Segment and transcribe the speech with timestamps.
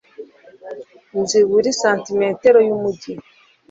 [1.19, 3.13] nzi buri santimetero yumujyi